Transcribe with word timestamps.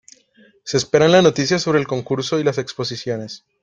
Se 0.63 0.77
esperan 0.77 1.11
las 1.11 1.21
noticias 1.23 1.61
sobre 1.61 1.77
el 1.79 1.85
Concurso 1.85 2.39
y 2.39 2.43
las 2.43 2.57
exposiciones. 2.57 3.45